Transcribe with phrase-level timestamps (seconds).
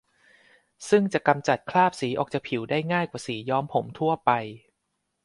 [0.89, 4.31] ซึ่งจะกำจัดคราบสีออกจากผิวได้ง่ายกว่าสีย้อมผมทั่วไป